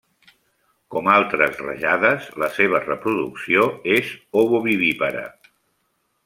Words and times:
Com 0.93 1.09
altres 1.15 1.59
rajades, 1.65 2.29
la 2.45 2.49
seva 2.55 2.81
reproducció 2.87 3.69
és 3.99 4.11
ovovivípara. 4.45 5.25